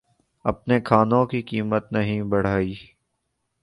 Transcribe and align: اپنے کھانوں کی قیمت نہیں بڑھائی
اپنے 0.45 0.79
کھانوں 0.81 1.25
کی 1.25 1.41
قیمت 1.41 1.91
نہیں 1.91 2.21
بڑھائی 2.21 2.75